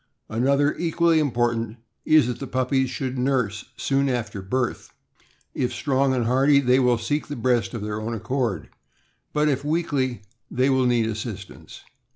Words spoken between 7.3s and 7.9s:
breast of